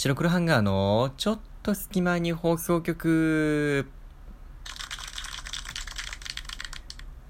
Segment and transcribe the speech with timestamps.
[0.00, 3.90] 白黒ハンガーのちょっと隙間に放送局。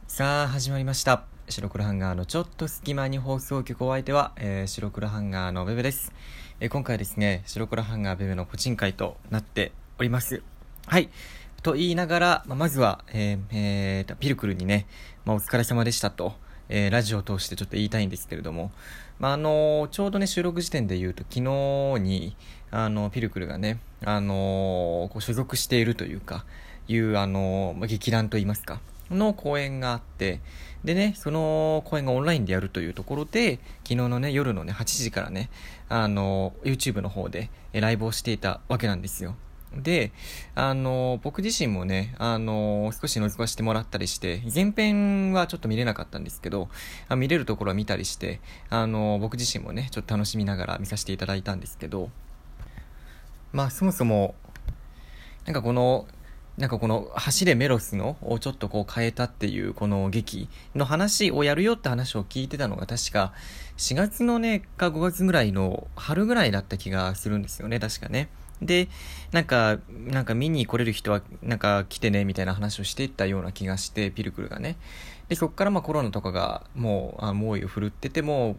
[0.07, 1.25] さあ、始まりました。
[1.49, 6.13] 白黒ハンガーのちょっと隙間に放送局お相手は、えー、白黒ハンガーのベベです。
[6.61, 10.43] えー、今回ですね、白黒ハンガーベベの個人会となっております。
[10.87, 11.09] はい。
[11.63, 14.87] と言いながら、まあ、まずは、えー、えー、ピルクルにね、
[15.25, 16.35] まあ、お疲れ様でしたと。
[16.69, 18.71] えー、ラジオを通してちょっと言いたいんですけれども、
[19.19, 21.41] まあ、あのちょうどね、収録時点で言うと、昨日
[22.01, 22.37] に、
[22.71, 26.45] あの、ピルクルがね、あのこう所属しているというか、
[26.87, 30.41] いう、あのま、劇団といいますか、の公演があって、
[30.85, 35.51] でね、その公演がオンラインでやるというところで、昨日のね、夜のね、8時からね、
[35.89, 39.35] あの YouTube の方でライブをしていたわけなんですよ。
[39.77, 40.13] で、
[40.55, 46.69] あの、僕自身もね、あの、少し覗かせてもらったりして、前編はちょっと見れなかったんですけど、
[47.09, 48.41] あ見れるところは見たりして、
[48.71, 52.11] あの、僕自身もね、ちょっと楽しみながら見させていただいたんですけど、
[53.53, 54.35] まあ、そもそも、
[55.45, 56.07] なんかこの、
[56.59, 63.33] なんかこの走れメロスのをちょっとこう変えたっていうこの劇の話をやるよって話を聞いてたのが確か
[63.77, 68.29] 4月のねか5月ぐらいの春ぐらいだった気がするんですよね確かね。
[68.63, 68.89] で、
[69.33, 74.77] なんか、なんか見に来れる人は、なんか来てね、みたいな話をしていったような気がして、ピルクルがね。
[75.29, 78.57] で、そっからまあコロナとかがもう、あ猛威を振るってても、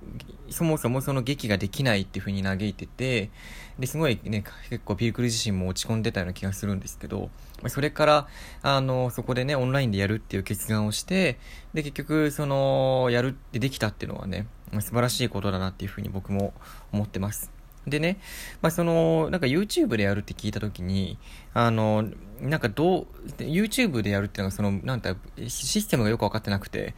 [0.50, 3.32] そもそもその劇ができないっていう風に嘆いてて、
[3.80, 7.30] で、すごいね、結構ピルクル自身も落ち込んでたような気がするんですけど、
[7.68, 8.28] それから、
[8.62, 11.40] あの、そこでね、オンラインでやるっていう決断をして、
[11.74, 16.54] で、結局、その、やるってできたっていうのはね、素晴らしいことだなっていう風に僕も
[16.92, 17.59] 思ってます。
[17.88, 18.20] でね、
[18.62, 21.18] まあ、その、なんか YouTube でやるって聞いたときに、
[21.54, 22.06] あの、
[22.42, 25.16] なんかどう、YouTube でやるっていうのが、その、なんて、
[25.48, 26.94] システムがよくわかってなくて、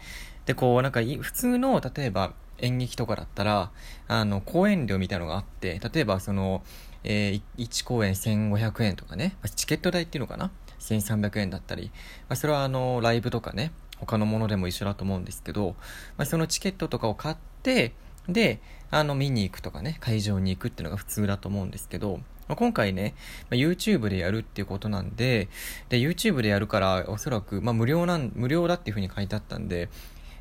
[0.45, 3.71] で、こう、なんか、普通の、例えば、演劇とかだったら、
[4.07, 6.63] あの、公演料みたいなのがあって、例えば、その、
[7.03, 11.91] えー、1公演1500円とかね、チケット代っていうのかな ?1300 円だったり、
[12.29, 15.75] まあ、それはあの、ライブとかね、他のものでも一緒だと思うんですけど、
[16.17, 17.93] まあ、そのチケットとかを買って、
[18.27, 18.59] で、
[18.89, 22.17] あの、見に行くとかね、会場に行くっていうのが普通だと思うんですけど、
[22.48, 23.15] まあ、今回ね、
[23.49, 25.48] まあ、YouTube でやるっていうことなんで、
[25.89, 29.89] で、YouTube でやるから、おそらく、まあ、無料なん、無料だっていうふうに書いてあったんで、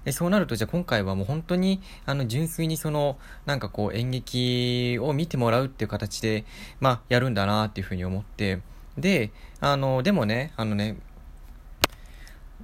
[0.04, 6.44] でそうなると、じゃあ今回はもう本当に、あの、純粋にその、なんかこう、演劇を見てもらうっていう形で、
[6.80, 8.60] まあ、やるんだなっていうふうに思って、
[8.96, 9.30] で、
[9.60, 10.96] あの、でもね、あのね、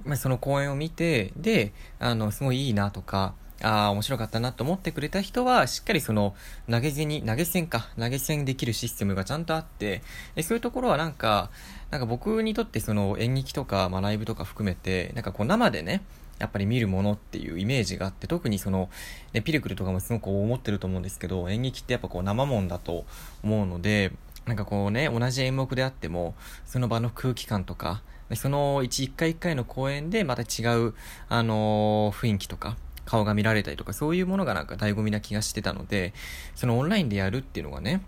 [0.03, 6.35] まあ、その公演を見て、で、あの、すごいいいなとか、ああ、面白かったなと思ってくれた人は、しっかりその、
[6.69, 10.03] 投げ銭、投げ銭か、投げ銭できるシステムがちゃんとあって、
[10.35, 11.49] でそういうところはなんか、
[11.89, 16.03] なんか僕にとってその演劇とか、まあ、ライブとか含めて、なんかこう生でね、
[16.39, 18.89] やっぱり見るものっていうイメージがあって、特にその、
[19.33, 23.05] ね、ピルクルとかもすごく思ってると思うんですけど、演劇ってやっぱこう生もんだと
[23.43, 24.11] 思うので、
[24.45, 26.35] なんかこうね、同じ演目であっても、
[26.65, 28.01] その場の空気感とか、
[28.35, 30.93] その一回一回の公演でまた違う、
[31.29, 36.13] あのー、雰囲気とか、顔が見られたりとか、そういうものがなんか醍醐味な気がしてたので、
[36.53, 38.01] そのオンラインでやるっていうのがね、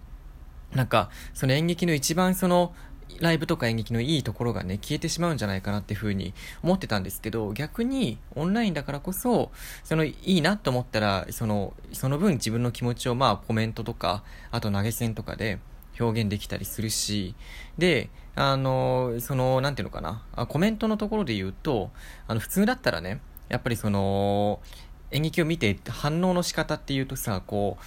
[0.74, 2.76] なんか、その演劇の一番その、
[3.20, 9.52] ライブとか演劇のいいところがね、消えてしまうんじゃないかなっていうふうに思ってたんですけど、逆にオンラインだからこそ、
[9.84, 15.59] そのいいなと思ったら、その、その分自分の気持ちをまあコメントとか、あと投げ銭とかで
[16.00, 17.36] 表現できたりするし、
[17.78, 21.90] で、あの、その、なんていうのかな、コメントのところで言うと、
[22.28, 24.62] あの、普通だったらね、やっぱりその、
[25.12, 27.78] 演劇を見て反応の仕方っていうとさ、こ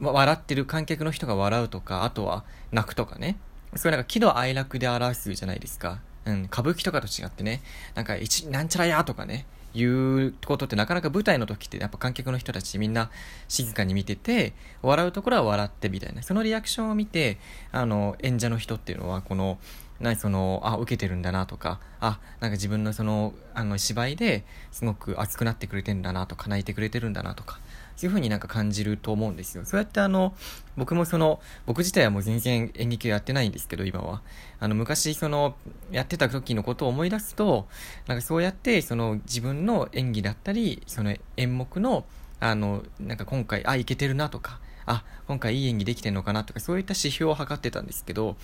[0.00, 3.36] う、笑ってる観客の人が笑うとか、あとは泣くとかね。
[3.76, 6.00] それなんか喜怒哀楽で表すじゃないですか。
[6.24, 7.62] うん、歌舞伎とかと違ってね、
[7.94, 13.10] なんか、一、なんちゃらやとかね、いうことってなかなか舞台の時ってやっぱ観客の人たちみんな
[13.48, 14.52] 静かに見てて、
[14.82, 16.22] 笑うところは笑ってみたいな。
[16.22, 17.38] そのリアクションを見て、
[17.72, 19.58] あの、演者の人っていうのは、この、
[20.02, 27.60] なその、あ、受けてるんだなとか、あ、なんか自分のその、あの、芝居ですごく熱くなってくれてんだなとか、泣いてくれてるんだなとか、
[27.96, 29.64] そういう風になんか感じると思うんですよ。
[29.64, 30.34] そうやってあの、
[30.76, 34.22] 僕もその、僕自体はもう全然演劇をやってないんですけど、今は。
[34.58, 35.54] あの、昔その、
[35.92, 37.68] やってた時のことを思い出すと、
[38.08, 42.04] なんかそうやって、その、自分の演技だったり、その演目の、
[42.40, 48.36] あの、なんか今回、あ、いけてるなとか、あ、今回いい演技できてるのかなとか、そういった指標を測ってたんですけど、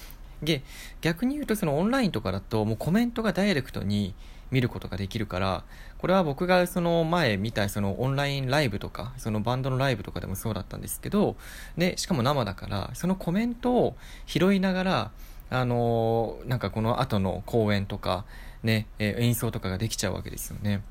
[0.42, 0.62] で、
[1.00, 4.14] 逆に言うとそのオンラインとかだともうコメントがダイレクトに
[4.50, 5.64] 見ることができるから、
[5.98, 11.36] これは僕がその前見たそのオンラインライブとか、そのバンドのライブとかでもそうだったんですけど、
[11.76, 13.96] で、しかも生だから、そのコメントを
[14.26, 15.10] 拾いながら、
[15.50, 18.24] あのー、なんかこの後の公演とか、
[18.62, 20.82] ね、え演奏とかができちゃうわけですよね。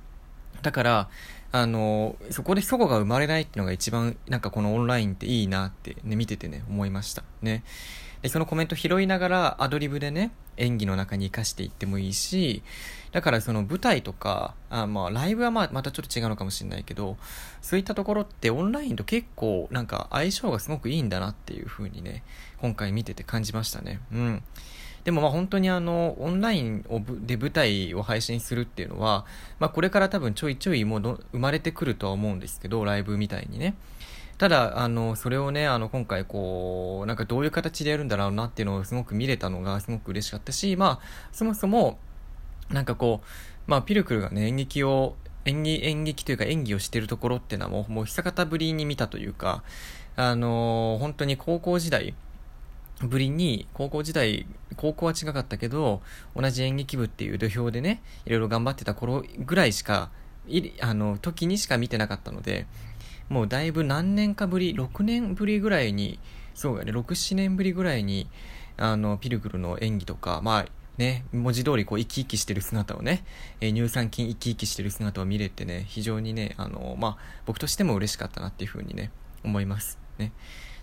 [0.61, 1.09] だから、
[1.51, 7.23] あの、そこで祖語が生まれないっていうのが一番、なんかこのオンラインっていいなってね、見ててね、思いました。
[7.41, 7.63] ね。
[8.21, 12.63] で、そのコメント拾いながらアドリブでね、演技の中に活かしていってもいいし、
[13.11, 17.17] だからその舞台とか、あまあライブはまあまたちょっと違うのかもしれないけど、
[17.61, 22.23] そういったところってオンラインと結構なんか相性がすごくいいんだなっていう風にね、
[22.59, 23.99] 今回見てて感じましたね。
[24.11, 24.43] うん。
[25.03, 29.25] でもまあ本当にあの、オンラインをで舞台を配信するっていうのは、
[29.59, 33.75] まあこれから多分ちょいちょいもう生まれてくるとは思うんですけど、ライブみたいにね。
[34.37, 41.97] ただ、あの、それをね、あの、今回こう、なんかどういう形でやるんだろうなっていうのをすごく見れたのがすごく嬉しかったし、まあ、そもそも、
[42.69, 43.27] なんかこう、
[43.65, 49.63] まあ、ピルクルがね、演劇を、演技、演劇というか演技をしてるところっていうのはもう、もう久方ぶりに見たというか、
[50.15, 52.13] あの本当に高校時代、
[53.01, 56.01] ぶりに、高校時代、高校は違かったけど、
[56.35, 60.09] 同じ演劇部っていう土俵でね、いろいろ頑張ってた頃ぐらいしか、
[60.47, 62.65] いあの、時にしか見てなかったので、
[63.29, 66.19] もうだいぶ何年かぶり、6年ぶりぐらいに、
[66.53, 68.29] そうだね、6、7年ぶりぐらいに、
[68.77, 70.65] あの、ピルグルの演技とか、まあ、
[70.97, 73.23] ね、文字通りこう生き生きしてる姿をね、
[73.61, 79.11] えー、乳酸菌生き生きしてる姿を見れてね、非常にね、あの、まあ、僕としても嬉しかったなっていうふうにね、
[79.43, 79.99] 思います。
[80.17, 80.31] ね。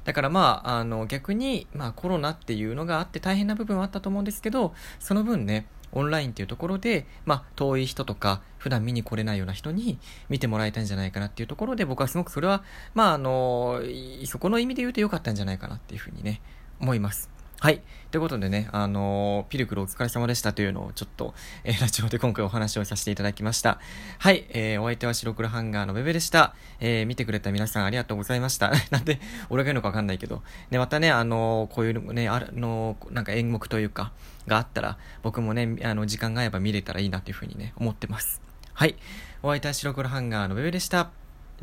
[0.05, 9.99] だからまあ、あの、逆に、まあコロナっていうのがあって大変な部分はあったと思うんですけど、その分ね、オンラインっていうところで、まあ、遠い人とか、普段見に来れないような人に
[10.29, 12.63] 見てもらえたんじゃないかなっていうところで、僕はすごくそれは、
[12.95, 13.81] まあ、あの、
[14.27, 16.41] そこの意味で言うと良かったんじゃないかなっていうふうにね、
[16.81, 17.34] 思います。
[17.65, 17.81] はい。
[18.11, 21.33] ということでね、あのー、ピルクルお疲れ様でしたというのをちょっと、
[21.65, 23.81] えー、 ラジオで今回お話をさせていただきました。
[24.19, 24.45] はい。
[24.51, 26.55] えー、お相手は白黒ハンガーのベベでした。
[26.79, 28.71] えー、見てくれた皆さんありがとうございました。
[28.93, 29.19] なんで、
[29.49, 30.43] 俺が言うのかわかんないけど。
[30.71, 34.13] ね、またね、あの、こういうね、あの、なんか演目というか、
[34.47, 38.43] があったら、僕もね、あの、時間があれば見れたらいいなというふうにね、思ってます。
[38.75, 38.97] はい。
[39.43, 41.13] お相手は白黒ハンガーのベベでした。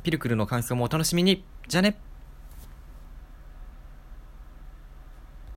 [0.02, 1.46] ピルクルの感想もお楽しみに。
[1.68, 2.11] じゃあね。